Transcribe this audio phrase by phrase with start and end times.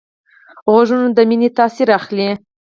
[0.71, 2.29] غوږونه د مینې تاثر اخلي